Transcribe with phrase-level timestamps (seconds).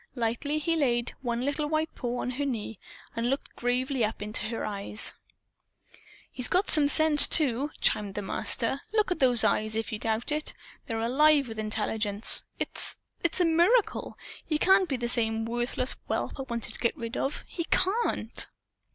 [0.15, 2.79] Lightly he laid one little white paw on her knee
[3.15, 5.13] and looked gravely up into her eyes.
[6.31, 8.81] "He's got sense, too," chimed in the Master.
[8.93, 10.55] "Look at those eyes, if you doubt it.
[10.87, 12.41] They're alive with intelligence.
[12.57, 14.17] It's it's a miracle!
[14.43, 17.43] He can't be the same worthless whelp I wanted to get rid of!
[17.45, 18.47] He CAN'T!"